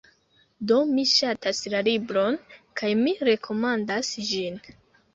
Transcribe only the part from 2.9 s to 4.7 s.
mi rekomendas ĝin.